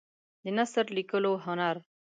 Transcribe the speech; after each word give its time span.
د 0.43 0.45
نثر 0.57 0.85
لیکلو 0.97 1.33
هنر 1.45 1.75